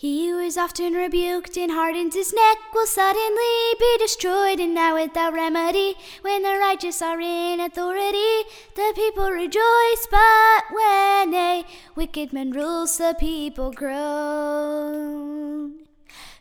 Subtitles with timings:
[0.00, 4.94] He who is often rebuked and hardens his neck will suddenly be destroyed, and now
[4.94, 5.96] without remedy.
[6.22, 8.44] When the righteous are in authority,
[8.76, 11.64] the people rejoice, but when a
[11.96, 14.78] wicked man rules, the people groan.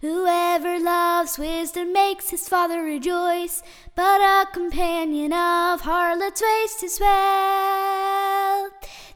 [0.01, 3.63] Whoever loves wisdom makes his father rejoice,
[3.95, 8.46] but a companion of harlots wastes his wealth.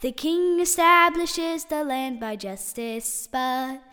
[0.01, 3.83] The king establishes the land by justice, but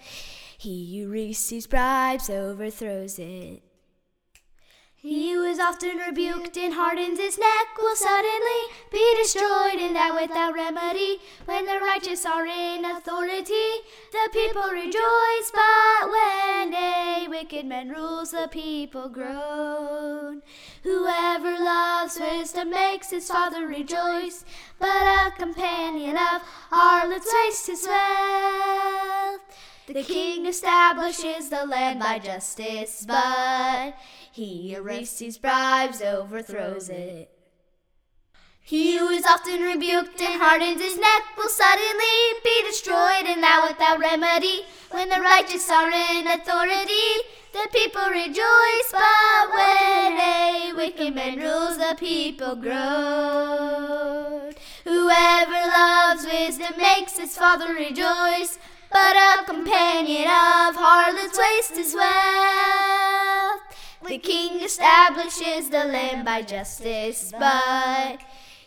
[0.56, 3.62] he who receives bribes overthrows it.
[4.94, 10.18] He who is often rebuked and hardens his neck will suddenly be destroyed, and that
[10.18, 11.20] without remedy.
[11.44, 13.68] When the righteous are in authority,
[14.10, 20.42] the people rejoice, but when a wicked man rules, the people groan.
[20.82, 24.44] Whoever loves wisdom makes his father rejoice,
[24.78, 29.40] but a companion of harlots wastes his wealth.
[29.88, 33.94] The king establishes the land by justice, but
[34.30, 37.30] he receives bribes overthrows it.
[38.60, 43.66] He who is often rebuked and hardens his neck will suddenly be destroyed, and that
[43.66, 44.66] without remedy.
[44.90, 49.37] When the righteous are in authority, the people rejoice, but
[51.36, 52.78] man rules, the people groan.
[54.84, 58.58] Whoever loves wisdom makes his father rejoice,
[58.90, 63.60] but a companion of harlots wastes his wealth.
[64.06, 68.20] The king establishes the land by justice, but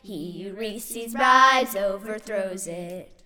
[0.03, 3.20] he who receives bribes overthrows it.